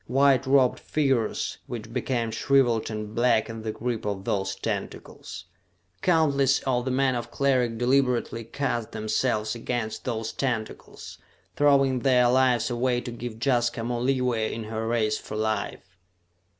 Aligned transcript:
White 0.07 0.47
robed 0.47 0.79
figures 0.79 1.59
which 1.67 1.93
became 1.93 2.31
shriveled 2.31 2.89
and 2.89 3.13
black 3.13 3.51
in 3.51 3.61
the 3.61 3.71
grip 3.71 4.03
of 4.03 4.23
those 4.23 4.55
tentacles. 4.55 5.45
Countless 6.01 6.59
of 6.61 6.85
the 6.85 6.89
men 6.89 7.13
of 7.13 7.29
Cleric 7.29 7.77
deliberately 7.77 8.43
cast 8.43 8.93
themselves 8.93 9.53
against 9.53 10.03
those 10.03 10.31
tentacles, 10.33 11.19
throwing 11.55 11.99
their 11.99 12.27
lives 12.31 12.71
away 12.71 12.99
to 12.99 13.11
give 13.11 13.37
Jaska 13.45 13.83
more 13.83 14.01
leeway 14.01 14.51
in 14.51 14.63
her 14.63 14.87
race 14.87 15.19
for 15.19 15.35
life. 15.37 15.95